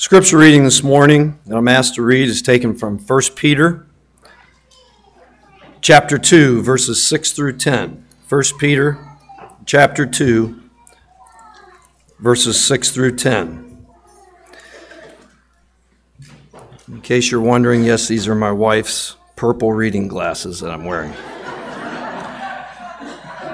[0.00, 3.86] Scripture reading this morning that I'm asked to read is taken from 1 Peter
[5.82, 8.06] chapter 2 verses 6 through 10.
[8.26, 8.98] 1 Peter
[9.66, 10.58] chapter 2
[12.18, 13.86] verses 6 through 10.
[16.88, 21.12] In case you're wondering, yes, these are my wife's purple reading glasses that I'm wearing.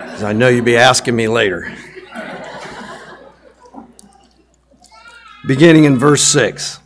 [0.04, 1.76] Because I know you'll be asking me later.
[5.46, 6.80] Beginning in verse 6.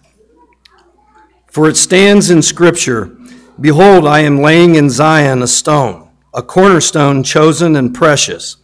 [1.46, 3.16] For it stands in Scripture
[3.60, 8.56] Behold, I am laying in Zion a stone, a cornerstone chosen and precious,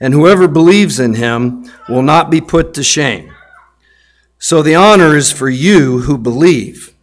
[0.00, 3.32] and whoever believes in him will not be put to shame.
[4.38, 6.94] So the honor is for you who believe.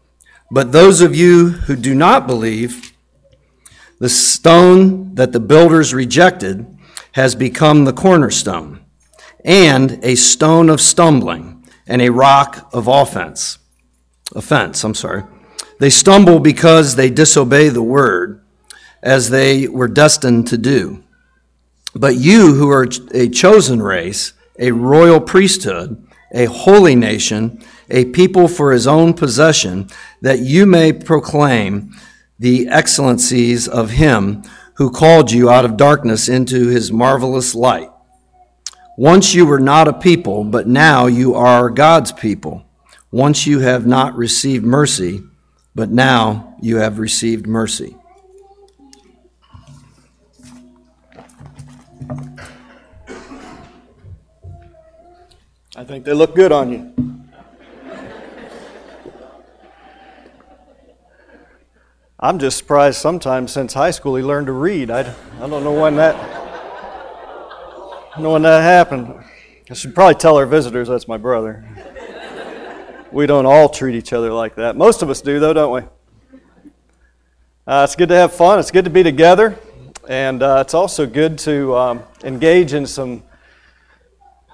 [0.52, 2.92] But those of you who do not believe,
[4.00, 6.68] the stone that the builders rejected
[7.14, 8.82] has become the cornerstone,
[9.44, 13.58] and a stone of stumbling and a rock of offense.
[14.36, 15.24] Offense, I'm sorry.
[15.80, 18.44] They stumble because they disobey the word
[19.02, 21.04] as they were destined to do.
[21.94, 28.48] But you who are a chosen race, a royal priesthood, a holy nation, a people
[28.48, 29.90] for his own possession,
[30.22, 31.94] that you may proclaim
[32.40, 34.44] the excellencies of him
[34.76, 37.90] who called you out of darkness into his marvelous light.
[39.02, 42.64] Once you were not a people, but now you are God's people.
[43.10, 45.24] Once you have not received mercy,
[45.74, 47.96] but now you have received mercy.
[55.76, 56.94] I think they look good on you.
[62.20, 64.92] I'm just surprised sometimes since high school he learned to read.
[64.92, 66.41] I, I don't know when that
[68.20, 69.24] know when that happened.
[69.70, 71.64] I should probably tell our visitors that's my brother.
[73.12, 74.76] we don't all treat each other like that.
[74.76, 75.82] Most of us do, though, don't we?
[77.66, 78.60] Uh, it's good to have fun.
[78.60, 79.58] It's good to be together.
[80.10, 83.24] And uh, it's also good to um, engage in some,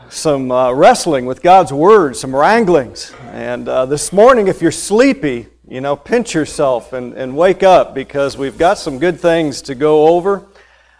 [0.09, 3.12] some uh, wrestling with God's Word, some wranglings.
[3.31, 7.96] And uh, this morning, if you're sleepy, you know, pinch yourself and, and wake up
[7.96, 10.46] because we've got some good things to go over.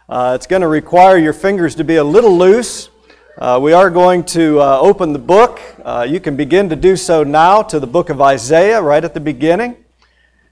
[0.10, 2.90] Uh, it's going to require your fingers to be a little loose.
[3.38, 5.60] Uh, we are going to uh, open the book.
[5.84, 9.14] Uh, you can begin to do so now to the book of Isaiah right at
[9.14, 9.76] the beginning.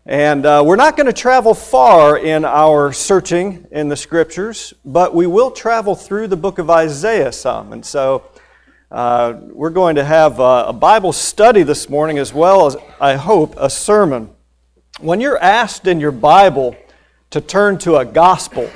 [0.06, 5.16] And uh, we're not going to travel far in our searching in the scriptures, but
[5.16, 7.72] we will travel through the book of Isaiah some.
[7.72, 8.24] And so
[8.92, 13.56] uh, we're going to have a Bible study this morning as well as, I hope,
[13.58, 14.32] a sermon.
[15.00, 16.76] When you're asked in your Bible
[17.30, 18.70] to turn to a gospel,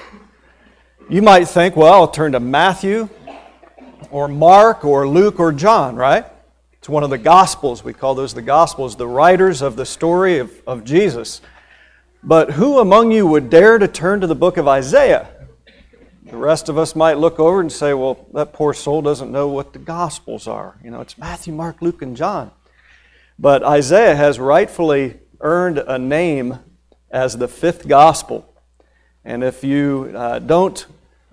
[1.10, 3.10] you might think, well, I'll turn to Matthew
[4.12, 6.24] or Mark or Luke or John, right?
[6.74, 7.84] It's one of the Gospels.
[7.84, 11.42] We call those the Gospels, the writers of the story of, of Jesus.
[12.24, 15.28] But who among you would dare to turn to the book of Isaiah?
[16.26, 19.48] The rest of us might look over and say, well, that poor soul doesn't know
[19.48, 20.78] what the Gospels are.
[20.84, 22.52] You know, it's Matthew, Mark, Luke, and John.
[23.40, 26.60] But Isaiah has rightfully earned a name
[27.10, 28.46] as the fifth Gospel.
[29.26, 30.86] And if you uh, don't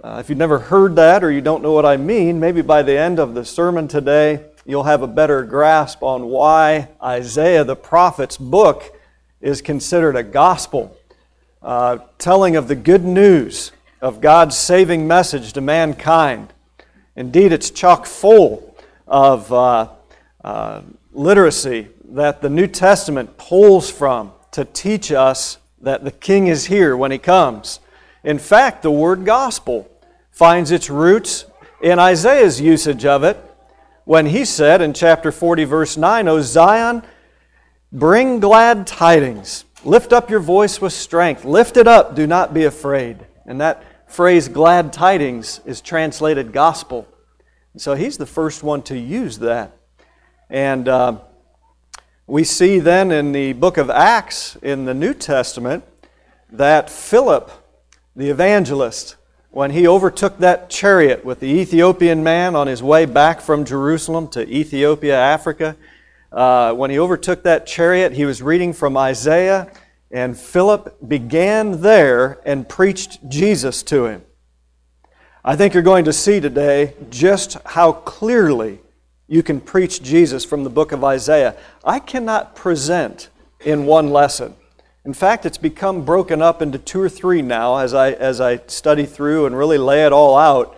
[0.07, 2.83] uh, if you've never heard that or you don't know what I mean, maybe by
[2.83, 7.75] the end of the sermon today, you'll have a better grasp on why Isaiah the
[7.75, 8.97] prophet's book
[9.41, 10.97] is considered a gospel,
[11.61, 16.53] uh, telling of the good news of God's saving message to mankind.
[17.17, 18.77] Indeed, it's chock full
[19.09, 19.89] of uh,
[20.45, 20.83] uh,
[21.15, 26.97] literacy that the New Testament pulls from to teach us that the King is here
[26.97, 27.81] when he comes.
[28.23, 29.91] In fact, the word gospel
[30.37, 31.47] finds its roots
[31.81, 33.43] in Isaiah's usage of it
[34.05, 37.03] when he said in chapter 40, verse 9, O Zion,
[37.91, 39.65] bring glad tidings.
[39.83, 41.47] Lift up your voice with strength.
[41.47, 42.15] Lift it up.
[42.15, 43.25] Do not be afraid.
[43.47, 47.09] And that phrase, glad tidings, is translated gospel.
[47.79, 49.75] So he's the first one to use that.
[50.51, 51.21] And uh,
[52.27, 55.83] we see then in the book of Acts in the New Testament
[56.53, 57.51] that Philip,
[58.15, 59.17] the evangelist,
[59.57, 64.29] when he overtook that chariot with the Ethiopian man on his way back from Jerusalem
[64.29, 65.79] to Ethiopia, Africa,
[66.31, 69.73] uh, when he overtook that chariot, he was reading from Isaiah,
[70.11, 74.23] and Philip began there and preached Jesus to him.
[75.43, 78.81] I think you're going to see today just how clearly
[79.27, 81.57] you can preach Jesus from the book of Isaiah.
[81.83, 83.31] I cannot present
[83.65, 84.55] in one lesson
[85.07, 88.57] in fact, it's become broken up into two or three now as I, as I
[88.67, 90.77] study through and really lay it all out.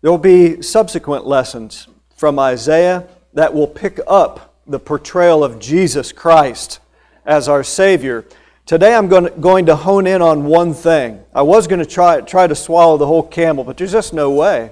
[0.00, 6.12] There will be subsequent lessons from Isaiah that will pick up the portrayal of Jesus
[6.12, 6.78] Christ
[7.24, 8.24] as our Savior.
[8.66, 11.24] Today I'm going to, going to hone in on one thing.
[11.34, 14.30] I was going to try, try to swallow the whole camel, but there's just no
[14.30, 14.70] way.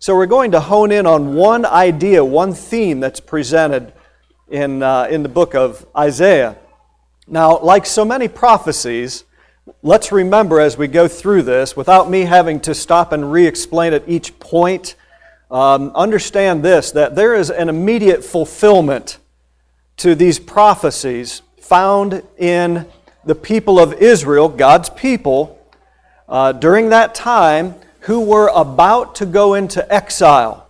[0.00, 3.94] So we're going to hone in on one idea, one theme that's presented
[4.50, 6.58] in, uh, in the book of Isaiah.
[7.26, 9.24] Now, like so many prophecies,
[9.82, 13.94] let's remember as we go through this, without me having to stop and re explain
[13.94, 14.94] at each point,
[15.50, 19.18] um, understand this that there is an immediate fulfillment
[19.96, 22.86] to these prophecies found in
[23.24, 25.58] the people of Israel, God's people,
[26.28, 30.66] uh, during that time who were about to go into exile.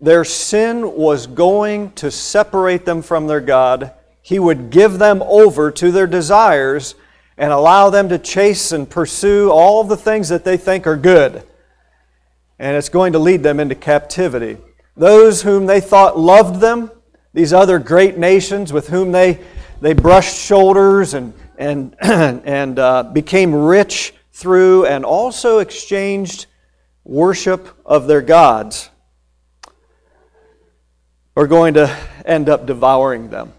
[0.00, 3.92] Their sin was going to separate them from their God.
[4.24, 6.94] He would give them over to their desires
[7.36, 11.42] and allow them to chase and pursue all the things that they think are good.
[12.58, 14.56] And it's going to lead them into captivity.
[14.96, 16.90] Those whom they thought loved them,
[17.34, 19.40] these other great nations with whom they,
[19.82, 26.46] they brushed shoulders and, and, and uh, became rich through and also exchanged
[27.04, 28.88] worship of their gods,
[31.36, 31.94] are going to
[32.24, 33.52] end up devouring them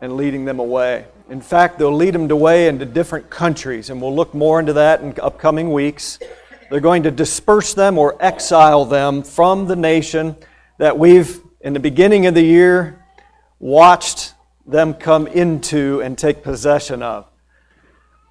[0.00, 1.04] and leading them away.
[1.28, 5.00] In fact, they'll lead them away into different countries, and we'll look more into that
[5.00, 6.18] in upcoming weeks.
[6.70, 10.36] They're going to disperse them or exile them from the nation
[10.78, 13.04] that we've, in the beginning of the year,
[13.58, 14.34] watched
[14.66, 17.26] them come into and take possession of.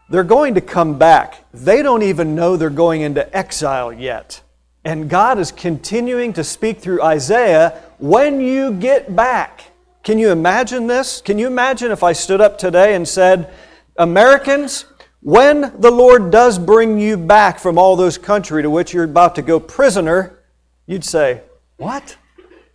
[0.09, 1.45] They're going to come back.
[1.53, 4.41] They don't even know they're going into exile yet.
[4.83, 9.68] And God is continuing to speak through Isaiah when you get back.
[10.09, 11.21] Can you imagine this?
[11.21, 13.53] Can you imagine if I stood up today and said,
[13.95, 14.85] Americans,
[15.21, 19.35] when the Lord does bring you back from all those countries to which you're about
[19.35, 20.39] to go prisoner,
[20.87, 21.43] you'd say,
[21.77, 22.17] What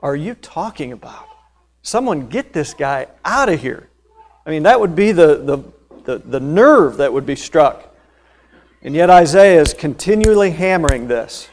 [0.00, 1.26] are you talking about?
[1.82, 3.88] Someone get this guy out of here.
[4.46, 5.58] I mean, that would be the, the,
[6.04, 7.96] the, the nerve that would be struck.
[8.80, 11.48] And yet Isaiah is continually hammering this.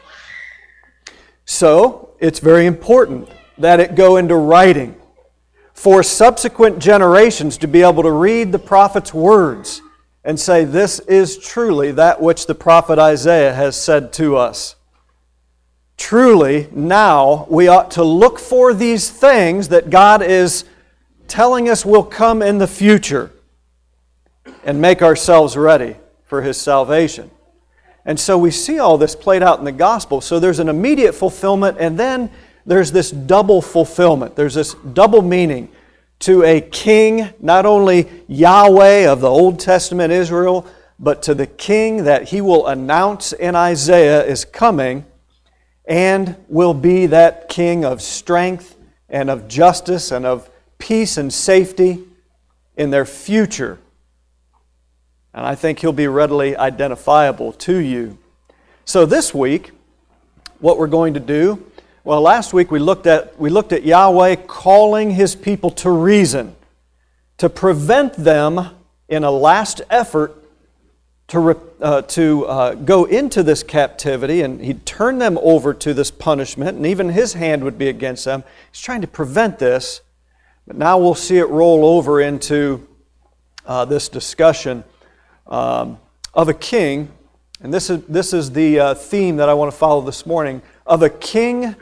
[1.45, 5.00] So, it's very important that it go into writing
[5.81, 9.81] for subsequent generations to be able to read the prophet's words
[10.23, 14.75] and say, This is truly that which the prophet Isaiah has said to us.
[15.97, 20.65] Truly, now we ought to look for these things that God is
[21.27, 23.31] telling us will come in the future
[24.63, 25.95] and make ourselves ready
[26.25, 27.31] for His salvation.
[28.05, 30.21] And so we see all this played out in the gospel.
[30.21, 32.29] So there's an immediate fulfillment, and then
[32.71, 34.37] there's this double fulfillment.
[34.37, 35.67] There's this double meaning
[36.19, 40.65] to a king, not only Yahweh of the Old Testament Israel,
[40.97, 45.03] but to the king that he will announce in Isaiah is coming
[45.83, 48.77] and will be that king of strength
[49.09, 52.01] and of justice and of peace and safety
[52.77, 53.79] in their future.
[55.33, 58.17] And I think he'll be readily identifiable to you.
[58.85, 59.71] So this week,
[60.59, 61.65] what we're going to do
[62.03, 66.55] well, last week we looked at, we looked at Yahweh calling his people to reason,
[67.37, 68.71] to prevent them
[69.07, 70.35] in a last effort
[71.27, 76.09] to, uh, to uh, go into this captivity, and he'd turn them over to this
[76.09, 78.43] punishment, and even his hand would be against them.
[78.71, 80.01] He's trying to prevent this,
[80.65, 82.87] but now we'll see it roll over into
[83.67, 84.83] uh, this discussion
[85.45, 85.99] um,
[86.33, 87.11] of a king,
[87.61, 90.63] and this is, this is the uh, theme that I want to follow this morning
[90.87, 91.75] of a king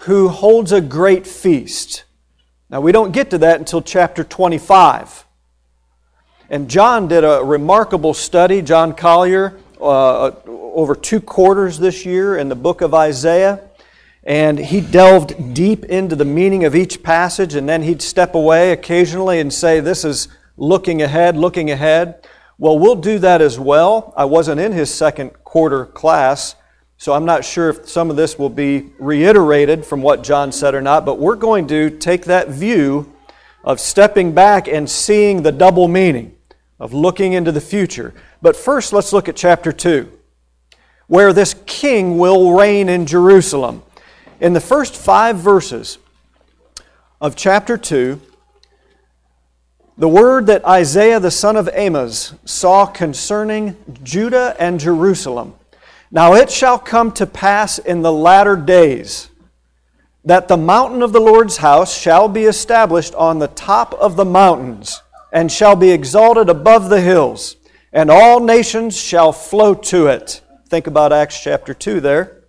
[0.00, 2.04] who holds a great feast.
[2.68, 5.26] Now, we don't get to that until chapter 25.
[6.48, 12.48] And John did a remarkable study, John Collier, uh, over two quarters this year in
[12.48, 13.60] the book of Isaiah.
[14.24, 18.72] And he delved deep into the meaning of each passage, and then he'd step away
[18.72, 22.26] occasionally and say, This is looking ahead, looking ahead.
[22.58, 24.12] Well, we'll do that as well.
[24.16, 26.54] I wasn't in his second quarter class,
[27.00, 30.74] so I'm not sure if some of this will be reiterated from what John said
[30.74, 33.10] or not, but we're going to take that view
[33.64, 36.36] of stepping back and seeing the double meaning
[36.78, 38.12] of looking into the future.
[38.42, 40.12] But first, let's look at chapter 2,
[41.06, 43.82] where this king will reign in Jerusalem.
[44.38, 45.96] In the first five verses
[47.18, 48.20] of chapter 2,
[49.96, 55.54] the word that Isaiah the son of Amos saw concerning Judah and Jerusalem
[56.10, 59.30] now it shall come to pass in the latter days
[60.24, 64.24] that the mountain of the Lord's house shall be established on the top of the
[64.24, 65.02] mountains
[65.32, 67.56] and shall be exalted above the hills,
[67.92, 70.42] and all nations shall flow to it.
[70.68, 72.44] Think about Acts chapter 2 there.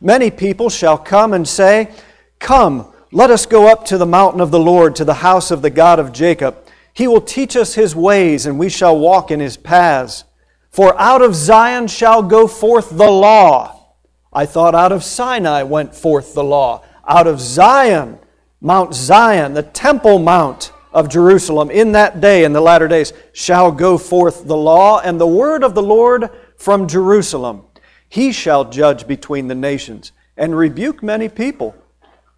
[0.00, 1.90] Many people shall come and say,
[2.38, 5.62] Come, Let us go up to the mountain of the Lord, to the house of
[5.62, 6.56] the God of Jacob.
[6.92, 10.24] He will teach us his ways, and we shall walk in his paths.
[10.70, 13.94] For out of Zion shall go forth the law.
[14.32, 16.84] I thought out of Sinai went forth the law.
[17.06, 18.18] Out of Zion,
[18.60, 23.72] Mount Zion, the temple mount of Jerusalem, in that day, in the latter days, shall
[23.72, 27.64] go forth the law and the word of the Lord from Jerusalem.
[28.08, 31.74] He shall judge between the nations and rebuke many people.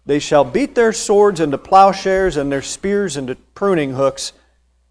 [0.05, 4.33] They shall beat their swords into plowshares and their spears into pruning hooks.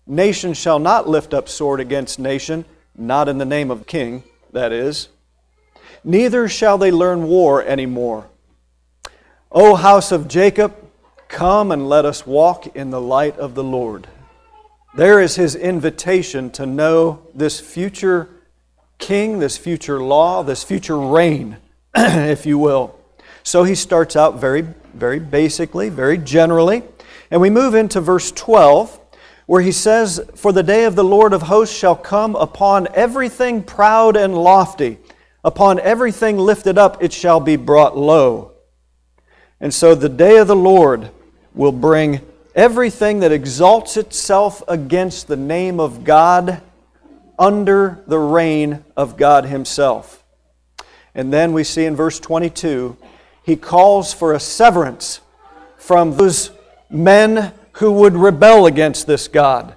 [0.06, 2.64] Nation shall not lift up sword against nation,
[2.96, 4.22] not in the name of king,
[4.52, 5.08] that is.
[6.04, 8.28] Neither shall they learn war any more.
[9.50, 10.74] O house of Jacob,
[11.28, 14.08] come and let us walk in the light of the Lord.
[14.94, 18.28] There is his invitation to know this future
[18.98, 21.56] king, this future law, this future reign,
[21.96, 22.98] if you will.
[23.42, 24.62] So he starts out very,
[24.94, 26.82] very basically, very generally.
[27.30, 29.00] And we move into verse 12,
[29.46, 33.62] where he says, For the day of the Lord of hosts shall come upon everything
[33.62, 34.98] proud and lofty,
[35.44, 38.52] upon everything lifted up it shall be brought low.
[39.60, 41.10] And so the day of the Lord
[41.54, 42.20] will bring
[42.54, 46.60] everything that exalts itself against the name of God
[47.38, 50.22] under the reign of God Himself.
[51.14, 52.96] And then we see in verse 22,
[53.44, 55.20] he calls for a severance
[55.76, 56.50] from those
[56.88, 59.76] men who would rebel against this God.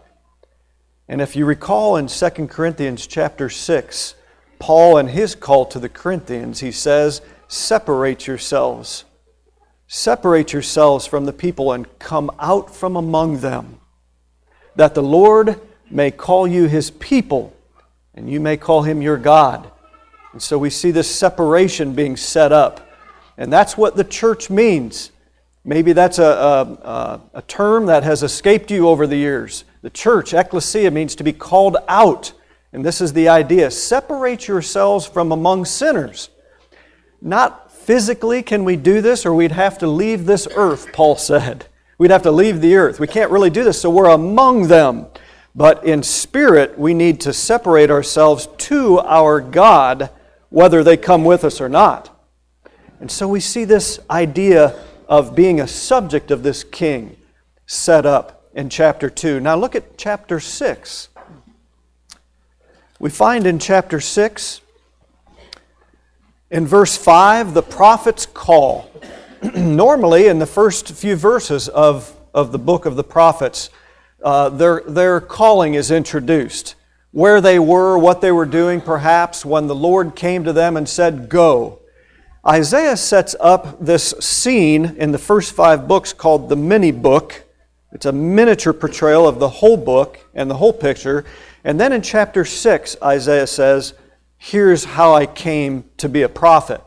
[1.07, 4.15] And if you recall in 2 Corinthians chapter 6,
[4.59, 9.05] Paul and his call to the Corinthians, he says, Separate yourselves.
[9.87, 13.79] Separate yourselves from the people and come out from among them,
[14.75, 15.59] that the Lord
[15.91, 17.55] may call you his people
[18.15, 19.69] and you may call him your God.
[20.31, 22.89] And so we see this separation being set up.
[23.37, 25.11] And that's what the church means.
[25.67, 29.63] Maybe that's a, a, a, term that has escaped you over the years.
[29.81, 32.33] The church, ecclesia, means to be called out.
[32.71, 36.29] And this is the idea separate yourselves from among sinners.
[37.19, 41.65] Not physically can we do this, or we'd have to leave this earth, Paul said.
[41.97, 42.99] We'd have to leave the earth.
[42.99, 45.07] We can't really do this, so we're among them.
[45.55, 50.11] But in spirit, we need to separate ourselves to our God,
[50.49, 52.11] whether they come with us or not.
[52.99, 54.75] And so we see this idea
[55.07, 57.17] of being a subject of this king
[57.65, 59.39] set up in chapter 2.
[59.39, 61.09] Now look at chapter 6.
[62.99, 64.61] We find in chapter 6,
[66.49, 68.89] in verse 5, the prophet's call.
[69.55, 73.69] Normally, in the first few verses of, of the book of the prophets,
[74.23, 76.75] uh, their, their calling is introduced.
[77.11, 80.87] Where they were, what they were doing, perhaps, when the Lord came to them and
[80.87, 81.79] said, Go.
[82.47, 87.43] Isaiah sets up this scene in the first five books called the mini book.
[87.91, 91.25] It's a miniature portrayal of the whole book and the whole picture.
[91.63, 93.95] And then in chapter 6, Isaiah says,
[94.37, 96.81] Here's how I came to be a prophet.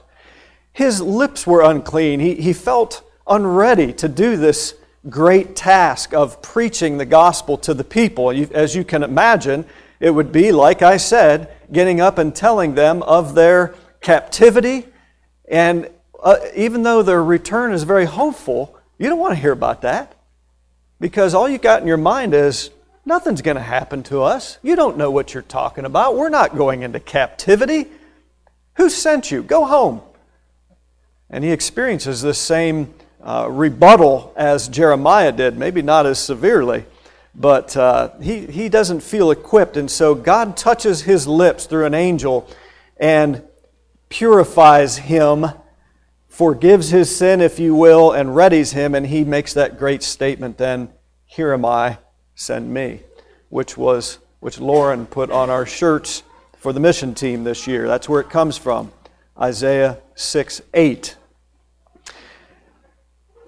[0.73, 2.21] His lips were unclean.
[2.21, 4.77] He, he felt unready to do this
[5.09, 8.31] great task of preaching the gospel to the people.
[8.55, 9.65] As you can imagine,
[9.99, 14.87] it would be, like I said, getting up and telling them of their captivity.
[15.51, 15.91] And
[16.23, 20.15] uh, even though their return is very hopeful, you don't want to hear about that.
[21.01, 22.71] Because all you got in your mind is,
[23.05, 24.59] nothing's going to happen to us.
[24.63, 26.17] You don't know what you're talking about.
[26.17, 27.87] We're not going into captivity.
[28.75, 29.43] Who sent you?
[29.43, 30.03] Go home.
[31.31, 36.85] And he experiences this same uh, rebuttal as Jeremiah did, maybe not as severely,
[37.35, 39.77] but uh, he, he doesn't feel equipped.
[39.77, 42.49] And so God touches his lips through an angel
[42.97, 43.43] and
[44.09, 45.47] purifies him,
[46.29, 48.95] forgives his sin, if you will, and readies him.
[48.95, 50.91] And he makes that great statement then,
[51.27, 51.99] Here am I,
[52.35, 53.03] send me,
[53.49, 56.23] which was which Lauren put on our shirts
[56.57, 57.89] for the mission team this year.
[57.89, 58.93] That's where it comes from.
[59.41, 61.17] Isaiah 6 8.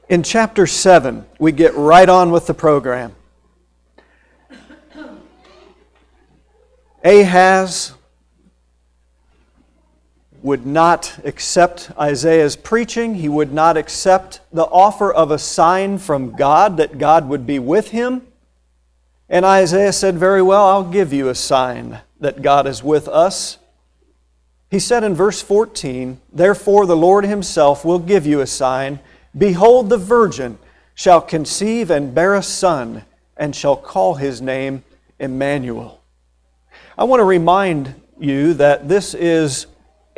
[0.08, 3.14] In chapter 7, we get right on with the program.
[7.04, 7.94] Ahaz
[10.42, 13.16] would not accept Isaiah's preaching.
[13.16, 17.58] He would not accept the offer of a sign from God that God would be
[17.58, 18.22] with him.
[19.28, 23.58] And Isaiah said, Very well, I'll give you a sign that God is with us.
[24.70, 29.00] He said in verse 14, Therefore the Lord Himself will give you a sign.
[29.36, 30.58] Behold, the virgin
[30.94, 33.04] shall conceive and bear a son,
[33.36, 34.84] and shall call his name
[35.18, 36.00] Emmanuel.
[36.98, 39.66] I want to remind you that this is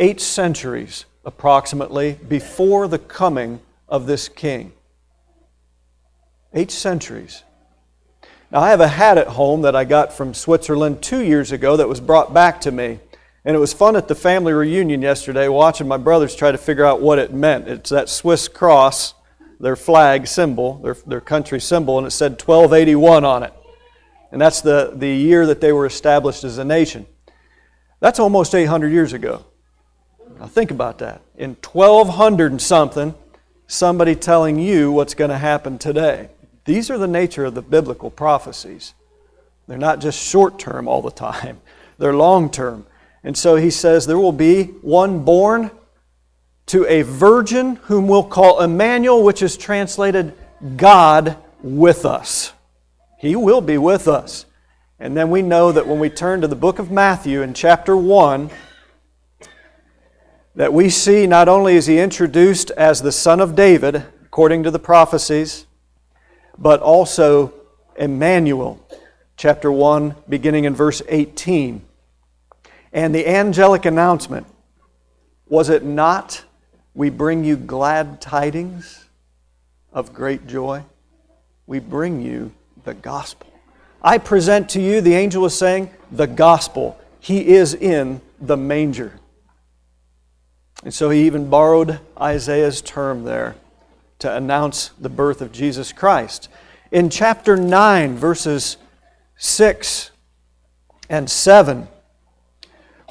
[0.02, 4.72] eight centuries approximately before the coming of this king.
[6.52, 7.44] Eight centuries.
[8.50, 11.76] Now, I have a hat at home that I got from Switzerland two years ago
[11.76, 12.98] that was brought back to me.
[13.44, 16.84] And it was fun at the family reunion yesterday watching my brothers try to figure
[16.84, 17.68] out what it meant.
[17.68, 19.14] It's that Swiss cross,
[19.60, 23.52] their flag symbol, their, their country symbol, and it said 1281 on it.
[24.32, 27.06] And that's the, the year that they were established as a nation.
[28.00, 29.44] That's almost 800 years ago.
[30.42, 31.22] Now think about that.
[31.36, 33.14] In 1200 and something,
[33.68, 36.30] somebody telling you what's going to happen today.
[36.64, 38.92] These are the nature of the biblical prophecies.
[39.68, 41.60] They're not just short term all the time,
[41.98, 42.86] they're long term.
[43.22, 45.70] And so he says, There will be one born
[46.66, 50.34] to a virgin whom we'll call Emmanuel, which is translated
[50.76, 52.52] God with us.
[53.20, 54.46] He will be with us.
[54.98, 57.96] And then we know that when we turn to the book of Matthew in chapter
[57.96, 58.50] 1,
[60.54, 64.70] that we see not only is he introduced as the son of David, according to
[64.70, 65.66] the prophecies,
[66.58, 67.52] but also
[67.96, 68.80] Emmanuel,
[69.36, 71.82] chapter 1, beginning in verse 18.
[72.92, 74.46] And the angelic announcement
[75.48, 76.44] was it not,
[76.94, 79.06] we bring you glad tidings
[79.92, 80.82] of great joy?
[81.66, 82.52] We bring you
[82.84, 83.48] the gospel.
[84.02, 86.98] I present to you, the angel was saying, the gospel.
[87.20, 89.12] He is in the manger.
[90.82, 93.54] And so he even borrowed Isaiah's term there
[94.18, 96.48] to announce the birth of Jesus Christ.
[96.90, 98.76] In chapter 9, verses
[99.36, 100.10] 6
[101.08, 101.88] and 7,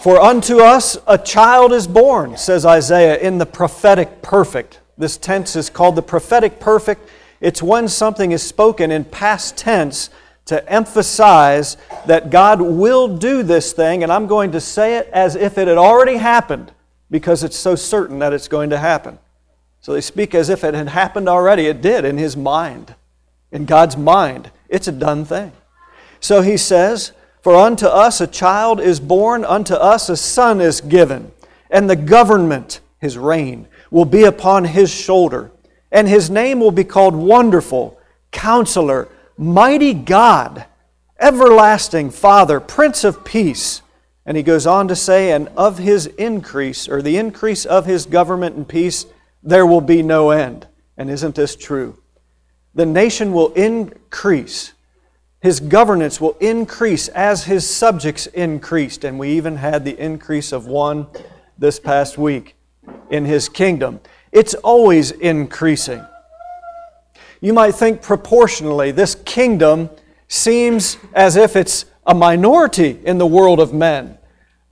[0.02, 4.80] for unto us a child is born, says Isaiah, in the prophetic perfect.
[4.98, 7.08] This tense is called the prophetic perfect.
[7.40, 10.10] It's when something is spoken in past tense
[10.46, 15.36] to emphasize that God will do this thing, and I'm going to say it as
[15.36, 16.72] if it had already happened
[17.12, 19.20] because it's so certain that it's going to happen.
[19.82, 21.68] So they speak as if it had happened already.
[21.68, 22.96] It did in his mind,
[23.52, 24.50] in God's mind.
[24.70, 25.52] It's a done thing.
[26.22, 30.80] So he says, For unto us a child is born, unto us a son is
[30.80, 31.32] given,
[31.70, 35.52] and the government, his reign, will be upon his shoulder.
[35.92, 38.00] And his name will be called Wonderful,
[38.32, 40.66] Counselor, Mighty God,
[41.20, 43.82] Everlasting Father, Prince of Peace.
[44.32, 48.06] And he goes on to say, and of his increase, or the increase of his
[48.06, 49.06] government and peace,
[49.44, 50.68] there will be no end.
[50.96, 52.02] And isn't this true?
[52.74, 54.72] The nation will increase.
[55.42, 59.04] His governance will increase as his subjects increased.
[59.04, 61.08] And we even had the increase of one
[61.58, 62.56] this past week
[63.10, 64.00] in his kingdom.
[64.32, 66.06] It's always increasing.
[67.42, 69.90] You might think proportionally, this kingdom
[70.30, 74.18] seems as if it's a minority in the world of men.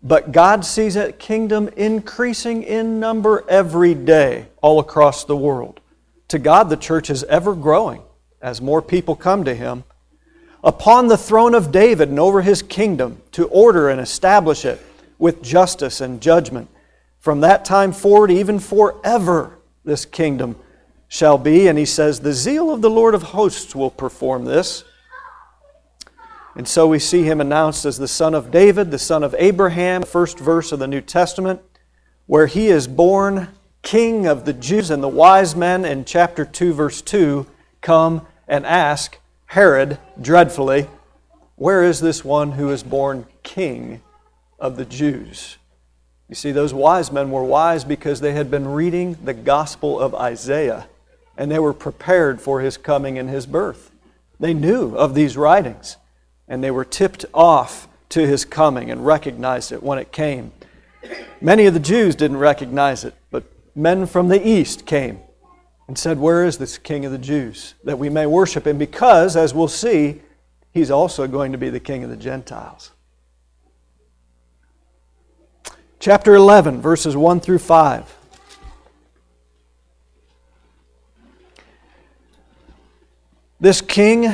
[0.02, 5.82] But God sees that kingdom increasing in number every day all across the world.
[6.30, 8.02] To God, the church is ever growing
[8.42, 9.84] as more people come to Him.
[10.64, 14.82] Upon the throne of David and over his kingdom to order and establish it
[15.18, 16.70] with justice and judgment.
[17.20, 20.58] From that time forward, even forever, this kingdom
[21.08, 21.68] shall be.
[21.68, 24.84] And he says, The zeal of the Lord of hosts will perform this.
[26.56, 30.04] And so we see him announced as the son of David, the son of Abraham,
[30.04, 31.62] first verse of the New Testament,
[32.26, 33.50] where he is born
[33.82, 37.46] king of the Jews, and the wise men in chapter 2, verse 2
[37.82, 40.88] come and ask Herod dreadfully,
[41.56, 44.02] Where is this one who is born king
[44.60, 45.58] of the Jews?
[46.28, 50.14] You see, those wise men were wise because they had been reading the gospel of
[50.14, 50.88] Isaiah
[51.38, 53.92] and they were prepared for his coming and his birth.
[54.40, 55.98] They knew of these writings
[56.50, 60.52] and they were tipped off to his coming and recognized it when it came.
[61.40, 63.44] Many of the Jews didn't recognize it, but
[63.76, 65.20] men from the east came
[65.88, 67.76] and said, Where is this King of the Jews?
[67.84, 70.22] That we may worship him, because, as we'll see,
[70.74, 72.92] he's also going to be the King of the Gentiles.
[76.00, 78.16] Chapter 11, verses 1 through 5.
[83.62, 84.34] This king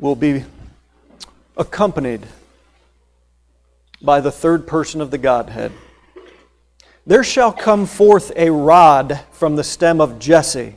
[0.00, 0.42] will be
[1.58, 2.26] accompanied
[4.00, 5.72] by the third person of the Godhead.
[7.06, 10.76] There shall come forth a rod from the stem of Jesse,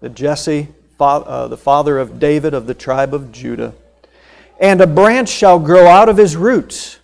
[0.00, 0.68] the Jesse,
[1.00, 3.74] uh, the father of David of the tribe of Judah,
[4.60, 6.98] and a branch shall grow out of his roots.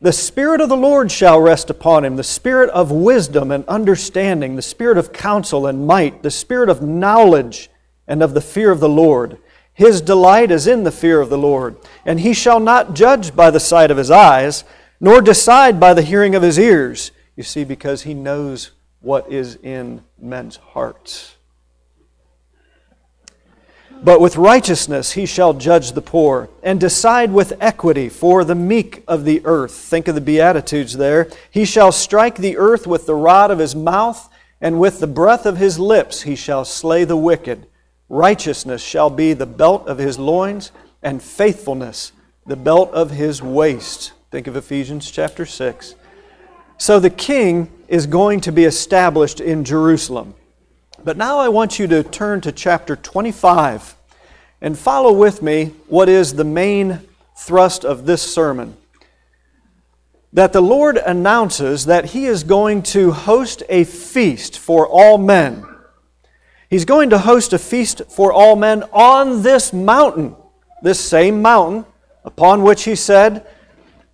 [0.00, 4.56] The Spirit of the Lord shall rest upon him, the Spirit of wisdom and understanding,
[4.56, 7.70] the Spirit of counsel and might, the Spirit of knowledge
[8.06, 9.38] and of the fear of the Lord
[9.78, 13.52] his delight is in the fear of the Lord, and he shall not judge by
[13.52, 14.64] the sight of his eyes,
[14.98, 17.12] nor decide by the hearing of his ears.
[17.36, 21.36] You see, because he knows what is in men's hearts.
[24.02, 29.04] But with righteousness he shall judge the poor, and decide with equity for the meek
[29.06, 29.74] of the earth.
[29.74, 31.30] Think of the Beatitudes there.
[31.52, 34.28] He shall strike the earth with the rod of his mouth,
[34.60, 37.68] and with the breath of his lips he shall slay the wicked.
[38.08, 42.12] Righteousness shall be the belt of his loins, and faithfulness
[42.46, 44.12] the belt of his waist.
[44.30, 45.94] Think of Ephesians chapter 6.
[46.78, 50.34] So the king is going to be established in Jerusalem.
[51.04, 53.96] But now I want you to turn to chapter 25
[54.60, 57.00] and follow with me what is the main
[57.36, 58.76] thrust of this sermon.
[60.32, 65.64] That the Lord announces that He is going to host a feast for all men.
[66.70, 70.36] He's going to host a feast for all men on this mountain,
[70.82, 71.86] this same mountain
[72.24, 73.46] upon which He said,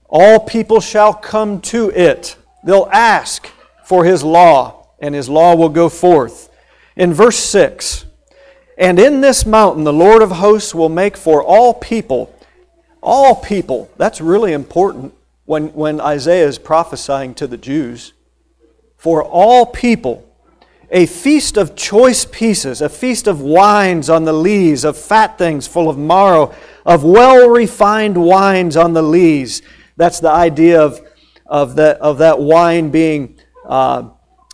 [0.09, 2.37] All people shall come to it.
[2.65, 3.51] They'll ask
[3.85, 6.49] for His law, and His law will go forth.
[6.97, 8.07] In verse 6,
[8.79, 12.33] and in this mountain the Lord of hosts will make for all people,
[13.03, 15.13] all people, that's really important
[15.45, 18.13] when, when Isaiah is prophesying to the Jews,
[18.97, 20.27] for all people,
[20.95, 25.67] a feast of choice pieces, a feast of wines on the lees, of fat things
[25.67, 26.55] full of marrow,
[26.87, 29.61] of well refined wines on the lees.
[29.97, 31.01] That's the idea of,
[31.47, 34.11] of, that, of that wine being uh,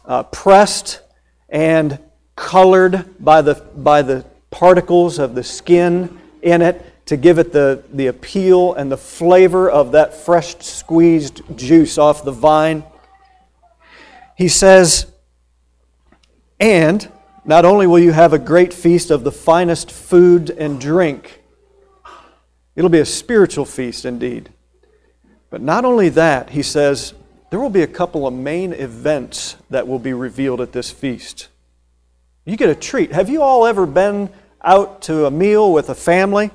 [0.06, 1.02] uh, pressed
[1.50, 1.98] and
[2.36, 7.84] colored by the, by the particles of the skin in it to give it the,
[7.92, 12.82] the appeal and the flavor of that fresh squeezed juice off the vine.
[14.38, 15.09] He says,
[16.60, 17.10] and
[17.44, 21.42] not only will you have a great feast of the finest food and drink,
[22.76, 24.50] it'll be a spiritual feast indeed.
[25.48, 27.14] But not only that, he says,
[27.50, 31.48] there will be a couple of main events that will be revealed at this feast.
[32.44, 33.12] You get a treat.
[33.12, 34.30] Have you all ever been
[34.62, 36.50] out to a meal with a family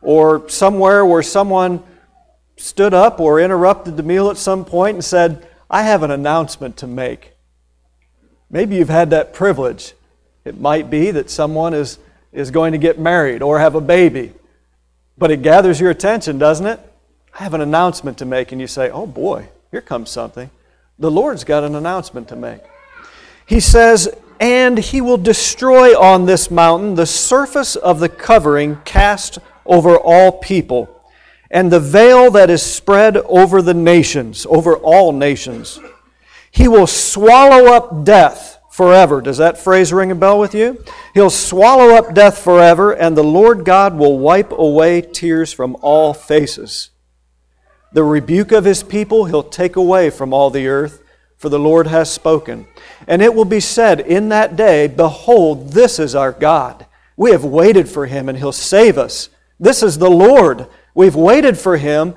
[0.00, 1.82] or somewhere where someone
[2.56, 6.76] stood up or interrupted the meal at some point and said, I have an announcement
[6.78, 7.32] to make?
[8.52, 9.94] Maybe you've had that privilege.
[10.44, 11.98] It might be that someone is,
[12.32, 14.32] is going to get married or have a baby,
[15.16, 16.78] but it gathers your attention, doesn't it?
[17.34, 20.50] I have an announcement to make, and you say, Oh boy, here comes something.
[20.98, 22.60] The Lord's got an announcement to make.
[23.46, 29.38] He says, and he will destroy on this mountain the surface of the covering cast
[29.64, 31.00] over all people,
[31.50, 35.80] and the veil that is spread over the nations, over all nations.
[36.52, 39.20] He will swallow up death forever.
[39.20, 40.84] Does that phrase ring a bell with you?
[41.14, 46.14] He'll swallow up death forever, and the Lord God will wipe away tears from all
[46.14, 46.90] faces.
[47.92, 51.02] The rebuke of his people he'll take away from all the earth
[51.42, 52.68] for the Lord has spoken.
[53.08, 56.86] And it will be said in that day, Behold, this is our God.
[57.16, 59.28] We have waited for him, and he'll save us.
[59.58, 60.68] This is the Lord.
[60.94, 62.14] We've waited for him.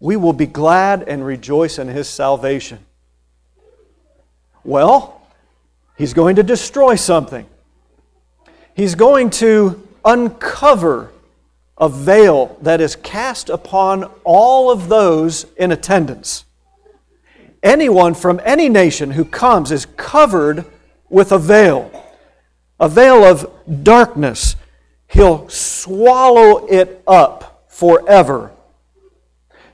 [0.00, 2.78] We will be glad and rejoice in his salvation.
[4.64, 5.20] Well,
[5.96, 7.46] he's going to destroy something.
[8.74, 11.10] He's going to uncover
[11.78, 16.44] a veil that is cast upon all of those in attendance.
[17.62, 20.64] Anyone from any nation who comes is covered
[21.08, 21.90] with a veil,
[22.80, 23.50] a veil of
[23.82, 24.56] darkness.
[25.08, 28.52] He'll swallow it up forever.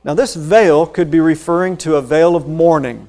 [0.04, 3.08] Now, this veil could be referring to a veil of mourning,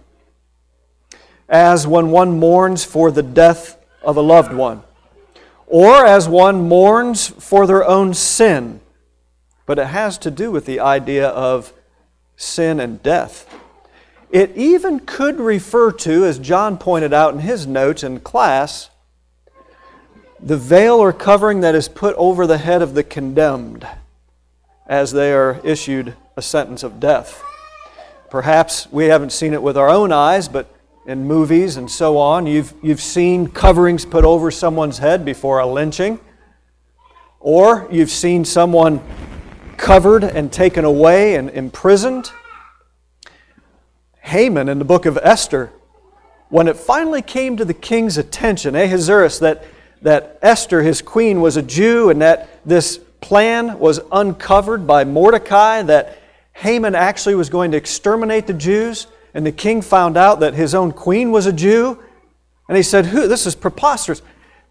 [1.49, 4.83] as when one mourns for the death of a loved one,
[5.67, 8.79] or as one mourns for their own sin.
[9.65, 11.73] But it has to do with the idea of
[12.37, 13.53] sin and death.
[14.31, 18.89] It even could refer to, as John pointed out in his notes in class,
[20.39, 23.85] the veil or covering that is put over the head of the condemned
[24.87, 27.43] as they are issued a sentence of death.
[28.29, 30.67] Perhaps we haven't seen it with our own eyes, but
[31.09, 35.65] in movies and so on, you've, you've seen coverings put over someone's head before a
[35.65, 36.19] lynching,
[37.39, 39.01] or you've seen someone
[39.75, 42.31] covered and taken away and imprisoned.
[44.21, 45.71] Haman in the book of Esther,
[46.49, 49.65] when it finally came to the king's attention, Ahasuerus, that,
[50.03, 55.81] that Esther, his queen, was a Jew and that this plan was uncovered by Mordecai,
[55.81, 56.21] that
[56.53, 60.73] Haman actually was going to exterminate the Jews, and the king found out that his
[60.73, 61.99] own queen was a Jew,
[62.67, 63.27] and he said, Who?
[63.27, 64.21] This is preposterous.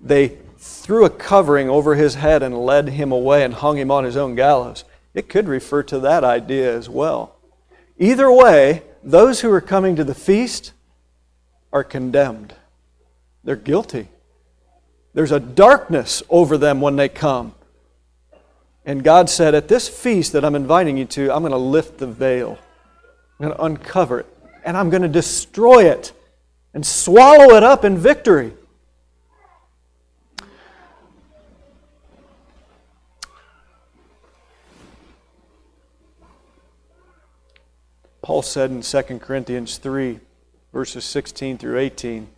[0.00, 4.04] They threw a covering over his head and led him away and hung him on
[4.04, 4.84] his own gallows.
[5.14, 7.36] It could refer to that idea as well.
[7.98, 10.72] Either way, those who are coming to the feast
[11.72, 12.54] are condemned.
[13.44, 14.08] They're guilty.
[15.14, 17.54] There's a darkness over them when they come.
[18.84, 21.98] And God said, At this feast that I'm inviting you to, I'm going to lift
[21.98, 22.58] the veil.
[23.38, 24.37] I'm going to uncover it.
[24.68, 26.12] And I'm going to destroy it
[26.74, 28.52] and swallow it up in victory.
[38.20, 40.20] Paul said in 2 Corinthians 3,
[40.74, 42.28] verses 16 through 18,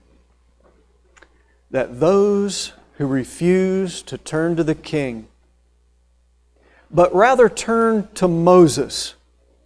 [1.73, 5.27] that those who refuse to turn to the king,
[6.93, 9.17] but rather turn to Moses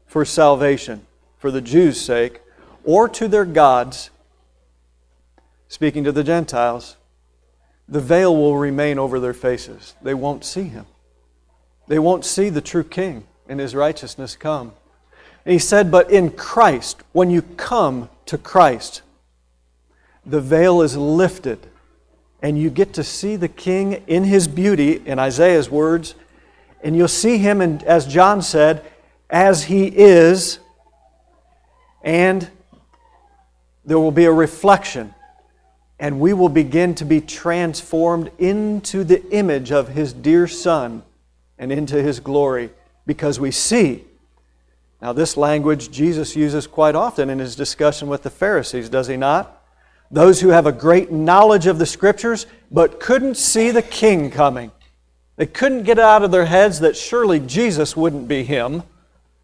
[0.07, 2.40] for salvation, for the Jews' sake,
[2.85, 4.11] or to their gods,
[5.68, 6.97] speaking to the Gentiles,
[7.88, 9.94] the veil will remain over their faces.
[10.03, 10.87] They won't see him.
[11.87, 14.73] They won't see the true king and his righteousness come.
[15.44, 19.03] And he said, But in Christ, when you come to Christ,
[20.25, 21.66] the veil is lifted,
[22.40, 26.14] and you get to see the King in his beauty, in Isaiah's words,
[26.83, 28.85] and you'll see him, and as John said,
[29.29, 30.59] as he is,
[32.03, 32.51] and
[33.85, 35.14] there will be a reflection,
[35.99, 41.03] and we will begin to be transformed into the image of his dear Son
[41.59, 42.70] and into his glory
[43.07, 44.05] because we see
[45.05, 49.18] now, this language Jesus uses quite often in his discussion with the Pharisees, does he
[49.18, 49.62] not?
[50.11, 54.73] Those who have a great knowledge of the Scriptures but couldn't see the King coming.
[55.37, 58.83] They couldn't get out of their heads that surely Jesus wouldn't be him.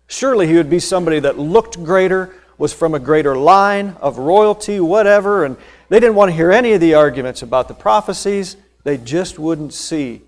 [0.07, 4.79] Surely he would be somebody that looked greater, was from a greater line of royalty,
[4.79, 5.45] whatever.
[5.45, 5.57] And
[5.89, 8.57] they didn't want to hear any of the arguments about the prophecies.
[8.85, 10.23] They just wouldn't see.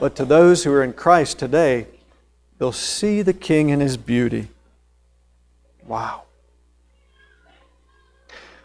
[0.00, 1.88] But to those who are in Christ today,
[2.58, 4.48] They'll see the king in his beauty.
[5.86, 6.22] Wow.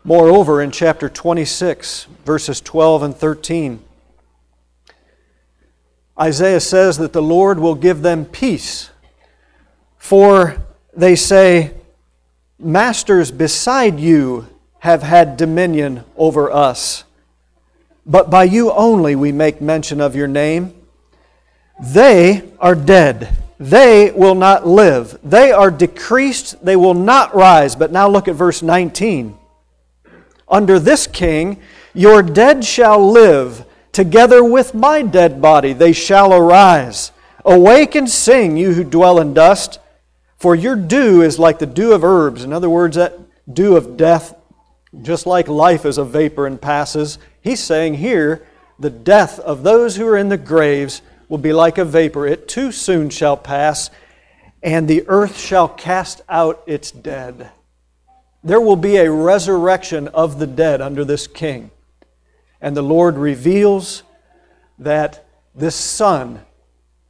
[0.03, 3.83] Moreover, in chapter 26, verses 12 and 13,
[6.19, 8.89] Isaiah says that the Lord will give them peace.
[9.97, 10.63] For
[10.95, 11.73] they say,
[12.61, 14.47] Masters beside you
[14.79, 17.03] have had dominion over us,
[18.05, 20.73] but by you only we make mention of your name.
[21.81, 25.19] They are dead they will not live.
[25.23, 27.75] They are decreased, they will not rise.
[27.75, 29.37] But now look at verse 19.
[30.49, 31.61] Under this king,
[31.93, 37.11] your dead shall live, together with my dead body they shall arise.
[37.45, 39.77] Awake and sing, you who dwell in dust,
[40.41, 42.43] for your dew is like the dew of herbs.
[42.43, 43.13] In other words, that
[43.53, 44.33] dew of death,
[45.03, 47.19] just like life is a vapor and passes.
[47.41, 48.47] He's saying here,
[48.79, 52.25] the death of those who are in the graves will be like a vapor.
[52.25, 53.91] It too soon shall pass,
[54.63, 57.51] and the earth shall cast out its dead.
[58.43, 61.69] There will be a resurrection of the dead under this king.
[62.59, 64.01] And the Lord reveals
[64.79, 65.23] that
[65.53, 66.41] this Son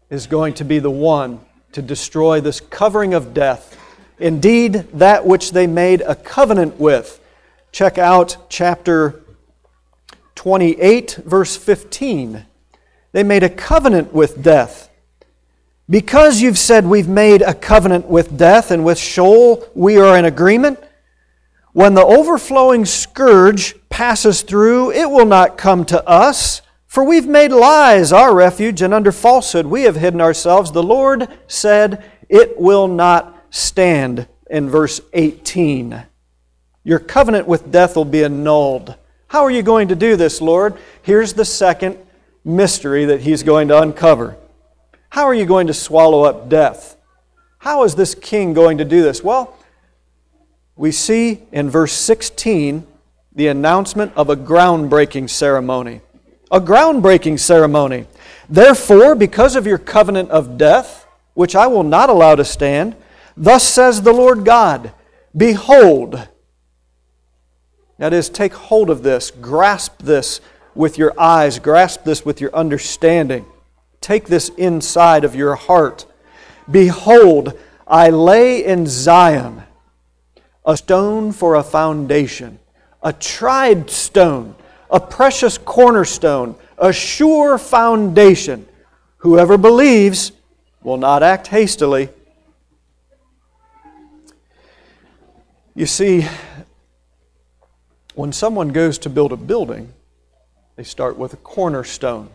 [0.09, 1.39] is going to be the one
[1.73, 3.77] to destroy this covering of death.
[4.19, 7.19] Indeed, that which they made a covenant with.
[7.71, 9.21] Check out chapter
[10.35, 12.45] 28, verse 15.
[13.11, 14.89] They made a covenant with death.
[15.89, 20.25] Because you've said we've made a covenant with death and with Sheol we are in
[20.25, 20.79] agreement,
[21.73, 26.61] when the overflowing scourge passes through, it will not come to us.
[26.91, 30.73] For we've made lies our refuge, and under falsehood we have hidden ourselves.
[30.73, 34.27] The Lord said, It will not stand.
[34.49, 36.03] In verse 18,
[36.83, 38.95] your covenant with death will be annulled.
[39.27, 40.77] How are you going to do this, Lord?
[41.01, 41.97] Here's the second
[42.43, 44.35] mystery that he's going to uncover.
[45.11, 46.97] How are you going to swallow up death?
[47.59, 49.23] How is this king going to do this?
[49.23, 49.57] Well,
[50.75, 52.85] we see in verse 16
[53.33, 56.01] the announcement of a groundbreaking ceremony.
[56.51, 58.05] A groundbreaking ceremony.
[58.49, 62.95] Therefore, because of your covenant of death, which I will not allow to stand,
[63.37, 64.93] thus says the Lord God
[65.35, 66.27] Behold,
[67.97, 70.41] that is, take hold of this, grasp this,
[70.73, 73.45] with your eyes, grasp this with your understanding.
[73.99, 76.05] Take this inside of your heart.
[76.69, 79.63] Behold, I lay in Zion
[80.65, 82.59] a stone for a foundation,
[83.03, 84.55] a tried stone,
[84.91, 88.67] a precious cornerstone, a sure foundation.
[89.17, 90.31] Whoever believes
[90.83, 92.09] will not act hastily.
[95.73, 96.27] You see,
[98.15, 99.93] when someone goes to build a building,
[100.75, 102.29] they start with a cornerstone.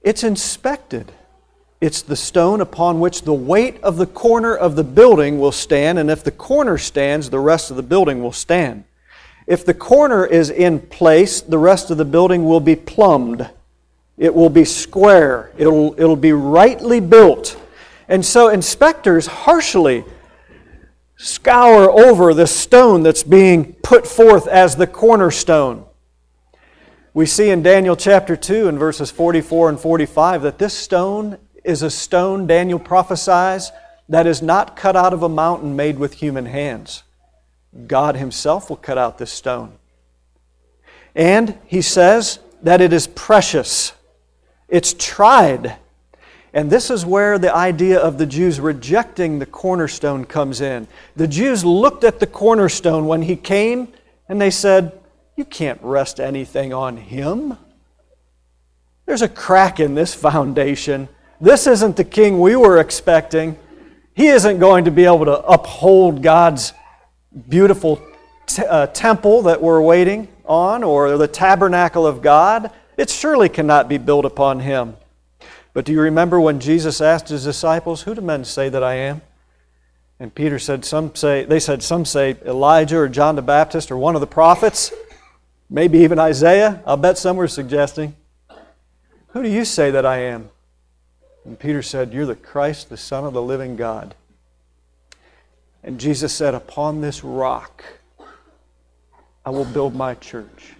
[0.00, 1.12] It's inspected.
[1.80, 5.98] It's the stone upon which the weight of the corner of the building will stand,
[5.98, 8.84] and if the corner stands, the rest of the building will stand.
[9.48, 13.48] If the corner is in place, the rest of the building will be plumbed.
[14.18, 15.52] It will be square.
[15.56, 17.58] It'll, it'll be rightly built.
[18.08, 20.04] And so inspectors harshly
[21.16, 25.86] scour over the stone that's being put forth as the cornerstone.
[27.14, 31.80] We see in Daniel chapter 2 and verses 44 and 45 that this stone is
[31.80, 33.72] a stone, Daniel prophesies,
[34.10, 37.02] that is not cut out of a mountain made with human hands.
[37.86, 39.72] God Himself will cut out this stone.
[41.14, 43.92] And He says that it is precious,
[44.68, 45.76] it's tried.
[46.54, 50.88] And this is where the idea of the Jews rejecting the cornerstone comes in.
[51.14, 53.88] The Jews looked at the cornerstone when He came
[54.28, 54.98] and they said,
[55.36, 57.58] You can't rest anything on Him.
[59.04, 61.08] There's a crack in this foundation.
[61.40, 63.58] This isn't the king we were expecting.
[64.14, 66.72] He isn't going to be able to uphold God's
[67.48, 68.00] beautiful
[68.46, 72.70] t- uh, temple that we're waiting on or the tabernacle of God.
[72.96, 74.96] It surely cannot be built upon him.
[75.72, 78.94] But do you remember when Jesus asked his disciples, Who do men say that I
[78.94, 79.20] am?
[80.18, 83.96] And Peter said, Some say, they said, Some say Elijah or John the Baptist or
[83.96, 84.92] one of the prophets,
[85.70, 86.82] maybe even Isaiah.
[86.84, 88.16] I'll bet some were suggesting.
[89.28, 90.50] Who do you say that I am?
[91.44, 94.14] And Peter said, You're the Christ, the Son of the living God.
[95.82, 97.84] And Jesus said, Upon this rock
[99.44, 100.74] I will build my church.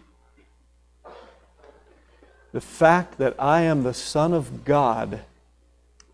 [2.53, 5.21] The fact that I am the Son of God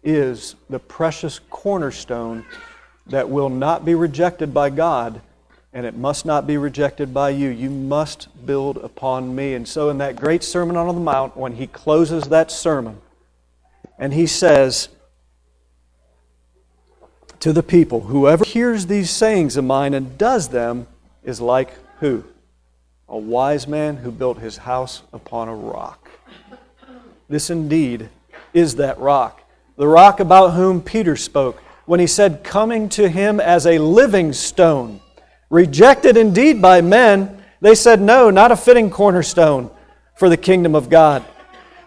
[0.03, 2.44] is the precious cornerstone
[3.07, 5.20] that will not be rejected by God,
[5.73, 7.49] and it must not be rejected by you.
[7.49, 9.55] You must build upon me.
[9.55, 12.99] And so, in that great Sermon on the Mount, when he closes that sermon,
[13.99, 14.88] and he says,
[17.44, 18.00] to the people.
[18.00, 20.87] Whoever hears these sayings of mine and does them
[21.22, 22.24] is like who?
[23.07, 26.09] A wise man who built his house upon a rock.
[27.28, 28.09] This indeed
[28.54, 29.42] is that rock.
[29.76, 34.33] The rock about whom Peter spoke when he said, Coming to him as a living
[34.33, 35.02] stone.
[35.50, 39.70] Rejected indeed by men, they said, No, not a fitting cornerstone
[40.16, 41.22] for the kingdom of God.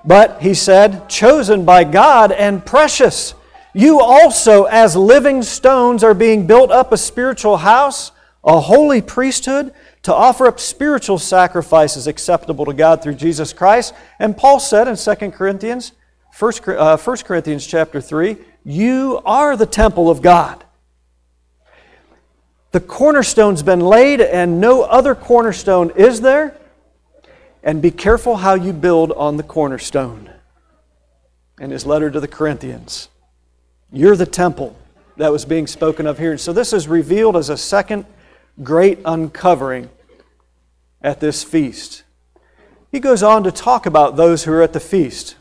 [0.06, 3.34] But he said, Chosen by God and precious
[3.78, 8.12] you also, as living stones, are being built up a spiritual house,
[8.44, 13.94] a holy priesthood, to offer up spiritual sacrifices acceptable to God through Jesus Christ.
[14.18, 15.92] And Paul said in 2 Corinthians,
[16.40, 20.64] 1 uh, Corinthians chapter 3, you are the temple of God.
[22.72, 26.58] The cornerstone's been laid, and no other cornerstone is there.
[27.62, 30.32] And be careful how you build on the cornerstone.
[31.60, 33.10] In his letter to the Corinthians.
[33.92, 34.76] You're the temple
[35.16, 36.32] that was being spoken of here.
[36.32, 38.06] And so this is revealed as a second
[38.62, 39.90] great uncovering
[41.02, 42.04] at this feast.
[42.92, 45.36] He goes on to talk about those who are at the feast.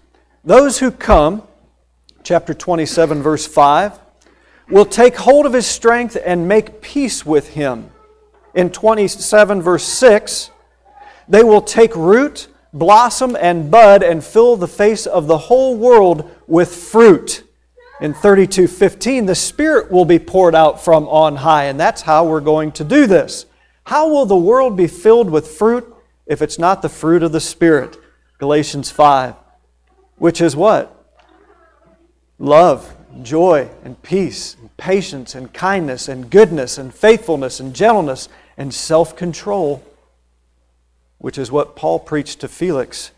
[0.45, 1.43] Those who come,
[2.23, 3.99] chapter 27, verse 5,
[4.69, 7.91] will take hold of his strength and make peace with him.
[8.55, 10.51] In 27, verse 6,
[11.29, 16.31] they will take root, blossom, and bud and fill the face of the whole world
[16.47, 17.46] with fruit
[18.01, 22.41] in 32:15 the spirit will be poured out from on high and that's how we're
[22.41, 23.47] going to do this.
[23.85, 25.95] How will the world be filled with fruit
[26.27, 27.97] if it's not the fruit of the spirit?
[28.39, 29.35] Galatians 5
[30.19, 30.93] which is what?
[32.39, 38.73] Love joy and peace and patience and kindness and goodness and faithfulness and gentleness and
[38.73, 39.83] self-control
[41.19, 43.11] which is what paul preached to felix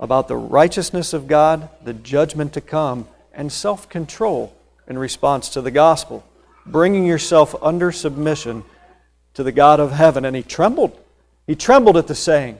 [0.00, 4.54] about the righteousness of god the judgment to come and self control
[4.86, 6.24] in response to the gospel,
[6.66, 8.64] bringing yourself under submission
[9.34, 10.24] to the God of heaven.
[10.24, 10.98] And he trembled.
[11.46, 12.58] He trembled at the saying.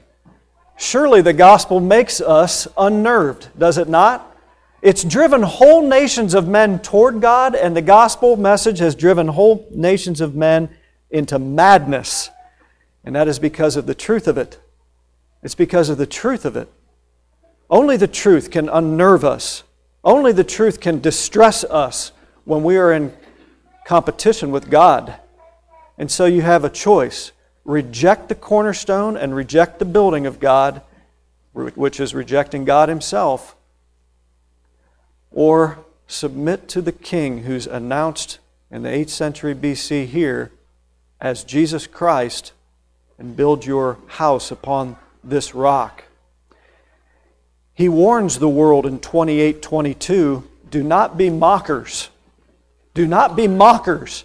[0.77, 4.35] Surely the gospel makes us unnerved, does it not?
[4.81, 9.67] It's driven whole nations of men toward God, and the gospel message has driven whole
[9.71, 10.69] nations of men
[11.09, 12.29] into madness.
[13.03, 14.59] And that is because of the truth of it.
[15.41, 16.67] It's because of the truth of it.
[17.69, 19.63] Only the truth can unnerve us
[20.05, 22.11] only the truth can distress us
[22.45, 23.11] when we are in
[23.85, 25.15] competition with God.
[25.97, 27.31] And so you have a choice
[27.65, 30.83] reject the cornerstone and reject the building of God,
[31.53, 33.55] which is rejecting God Himself,
[35.31, 38.37] or submit to the King who's announced
[38.69, 40.51] in the 8th century BC here
[41.19, 42.53] as Jesus Christ
[43.17, 46.03] and build your house upon this rock.
[47.75, 52.09] He warns the world in 28 22 do not be mockers.
[52.93, 54.23] Do not be mockers,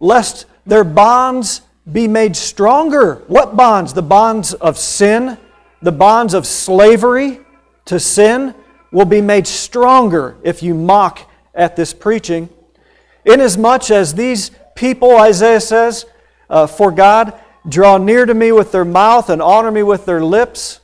[0.00, 3.22] lest their bonds be made stronger.
[3.26, 3.92] What bonds?
[3.92, 5.36] The bonds of sin,
[5.82, 7.40] the bonds of slavery
[7.84, 8.54] to sin
[8.90, 12.48] will be made stronger if you mock at this preaching.
[13.24, 16.06] Inasmuch as these people, Isaiah says,
[16.48, 17.38] uh, for God,
[17.68, 20.80] draw near to me with their mouth and honor me with their lips,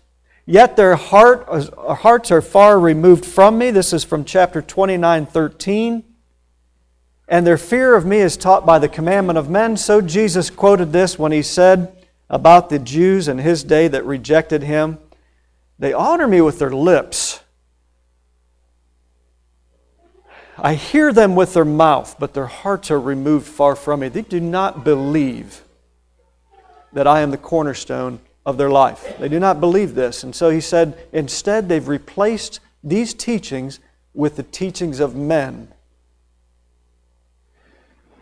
[0.50, 3.70] yet their heart, uh, hearts are far removed from me.
[3.70, 6.04] This is from chapter 29, 13.
[7.28, 9.76] And their fear of me is taught by the commandment of men.
[9.76, 11.96] So Jesus quoted this when he said
[12.28, 14.98] about the Jews in his day that rejected him
[15.78, 17.40] They honor me with their lips.
[20.58, 24.08] I hear them with their mouth, but their hearts are removed far from me.
[24.08, 25.62] They do not believe
[26.92, 29.16] that I am the cornerstone of their life.
[29.18, 30.22] They do not believe this.
[30.22, 33.80] And so he said, instead, they've replaced these teachings
[34.14, 35.68] with the teachings of men.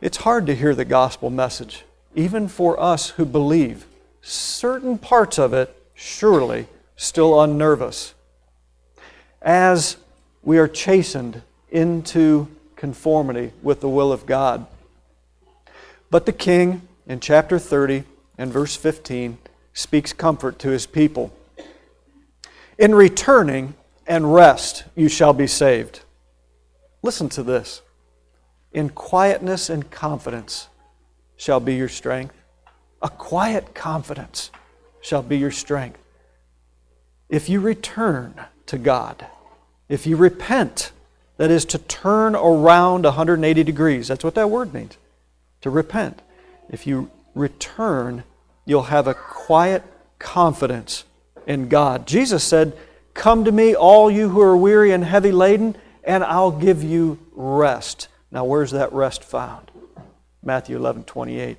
[0.00, 3.86] It's hard to hear the gospel message, even for us who believe.
[4.20, 6.66] Certain parts of it, surely,
[6.96, 8.14] still unnerve us.
[9.40, 9.96] As
[10.42, 14.66] we are chastened into conformity with the will of God.
[16.10, 18.04] But the king, in chapter 30,
[18.36, 19.38] and verse 15
[19.78, 21.32] speaks comfort to his people.
[22.78, 23.74] In returning
[24.08, 26.00] and rest you shall be saved.
[27.00, 27.80] Listen to this.
[28.72, 30.66] In quietness and confidence
[31.36, 32.34] shall be your strength.
[33.02, 34.50] A quiet confidence
[35.00, 36.00] shall be your strength.
[37.28, 38.34] If you return
[38.66, 39.26] to God,
[39.88, 40.90] if you repent,
[41.36, 44.96] that is to turn around 180 degrees, that's what that word means,
[45.60, 46.20] to repent.
[46.68, 48.24] If you return,
[48.68, 49.82] you'll have a quiet
[50.18, 51.04] confidence
[51.46, 52.06] in God.
[52.06, 52.76] Jesus said,
[53.14, 57.18] Come to me, all you who are weary and heavy laden, and I'll give you
[57.32, 58.08] rest.
[58.30, 59.70] Now, where's that rest found?
[60.42, 61.56] Matthew 11 28.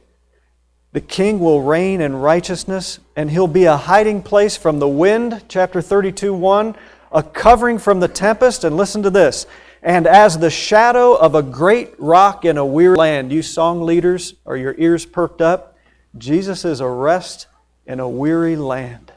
[0.91, 5.43] The king will reign in righteousness, and he'll be a hiding place from the wind,
[5.49, 6.75] chapter 32 1,
[7.11, 8.63] a covering from the tempest.
[8.63, 9.47] And listen to this
[9.81, 13.31] and as the shadow of a great rock in a weary land.
[13.31, 15.68] You song leaders, are your ears perked up?
[16.17, 17.47] Jesus is a rest
[17.85, 19.13] in a weary land,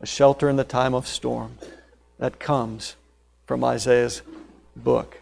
[0.00, 1.58] a shelter in the time of storm.
[2.18, 2.96] That comes
[3.46, 4.22] from Isaiah's
[4.76, 5.20] book.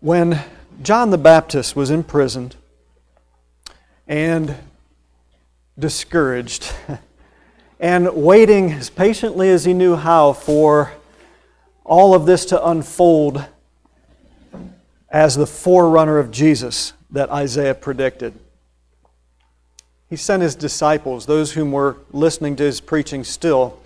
[0.00, 0.40] When
[0.82, 2.54] John the Baptist was imprisoned
[4.06, 4.54] and
[5.78, 6.72] discouraged,
[7.80, 10.92] and waiting as patiently as he knew how for
[11.84, 13.44] all of this to unfold
[15.16, 18.34] as the forerunner of Jesus that Isaiah predicted.
[20.10, 23.80] He sent his disciples, those whom were listening to his preaching still,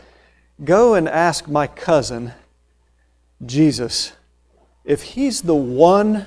[0.64, 2.32] go and ask my cousin,
[3.46, 4.10] Jesus,
[4.84, 6.26] if he's the one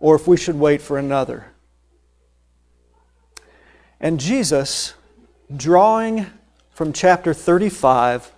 [0.00, 1.52] or if we should wait for another.
[4.00, 4.94] And Jesus,
[5.56, 6.26] drawing
[6.72, 8.32] from chapter 35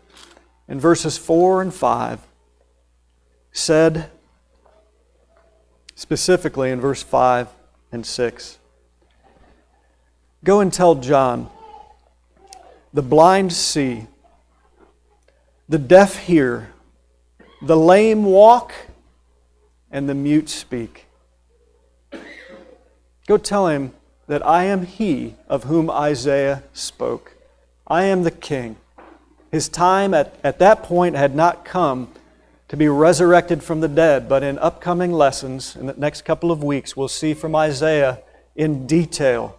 [0.68, 2.20] in verses 4 and 5
[3.52, 4.10] said,
[6.02, 7.46] specifically in verse 5
[7.92, 8.58] and 6,
[10.42, 11.48] Go and tell John,
[12.92, 14.08] the blind see,
[15.68, 16.72] the deaf hear,
[17.62, 18.72] the lame walk,
[19.92, 21.06] and the mute speak.
[23.28, 23.92] Go tell him
[24.26, 27.36] that I am he of whom Isaiah spoke.
[27.86, 28.74] I am the king.
[29.52, 32.08] His time at, at that point had not come
[32.72, 36.64] to be resurrected from the dead, but in upcoming lessons in the next couple of
[36.64, 38.22] weeks, we'll see from Isaiah
[38.56, 39.58] in detail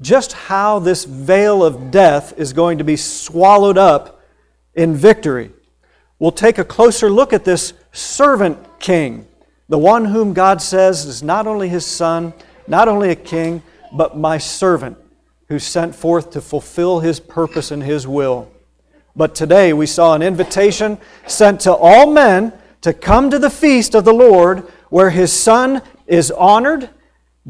[0.00, 4.20] just how this veil of death is going to be swallowed up
[4.74, 5.52] in victory.
[6.18, 9.28] We'll take a closer look at this servant king,
[9.68, 12.32] the one whom God says is not only his son,
[12.66, 14.98] not only a king, but my servant
[15.46, 18.50] who sent forth to fulfill his purpose and his will.
[19.18, 20.96] But today we saw an invitation
[21.26, 22.52] sent to all men
[22.82, 24.60] to come to the feast of the Lord
[24.90, 26.88] where his son is honored,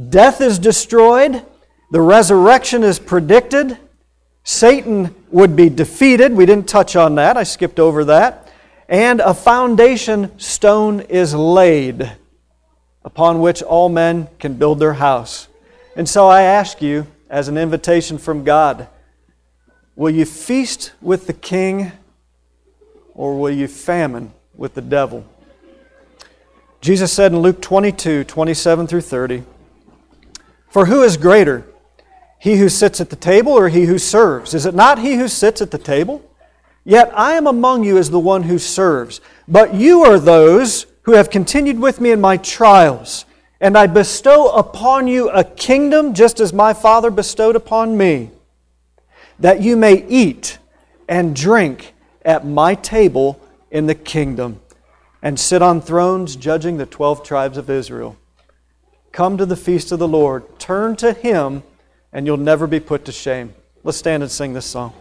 [0.08, 1.44] death is destroyed,
[1.90, 3.76] the resurrection is predicted,
[4.44, 6.32] Satan would be defeated.
[6.32, 8.50] We didn't touch on that, I skipped over that.
[8.88, 12.10] And a foundation stone is laid
[13.04, 15.48] upon which all men can build their house.
[15.94, 18.88] And so I ask you, as an invitation from God.
[19.98, 21.90] Will you feast with the king
[23.14, 25.26] or will you famine with the devil?
[26.80, 29.42] Jesus said in Luke 22 27 through 30,
[30.68, 31.66] For who is greater,
[32.38, 34.54] he who sits at the table or he who serves?
[34.54, 36.24] Is it not he who sits at the table?
[36.84, 39.20] Yet I am among you as the one who serves.
[39.48, 43.24] But you are those who have continued with me in my trials,
[43.60, 48.30] and I bestow upon you a kingdom just as my Father bestowed upon me,
[49.38, 50.58] that you may eat
[51.08, 54.60] and drink at my table in the kingdom,
[55.22, 58.16] and sit on thrones judging the twelve tribes of Israel.
[59.12, 61.62] Come to the feast of the Lord, turn to him,
[62.12, 63.54] and you'll never be put to shame.
[63.84, 64.92] Let's stand and sing this song.